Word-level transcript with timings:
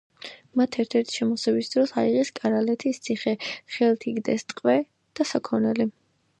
მათ 0.61 0.77
ერთ-ერთი 0.83 1.17
შემოსევის 1.17 1.69
დროს 1.73 1.93
აიღეს 2.03 2.33
კარალეთის 2.41 3.01
ციხე, 3.09 3.35
ხელთ 3.77 4.09
იგდეს 4.15 4.51
ტყვე 4.55 4.79
და 5.21 5.31
საქონელი. 5.37 5.91